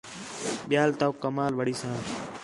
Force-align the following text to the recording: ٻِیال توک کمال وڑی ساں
ٻِیال 0.67 0.89
توک 0.99 1.13
کمال 1.23 1.51
وڑی 1.57 1.73
ساں 1.81 1.95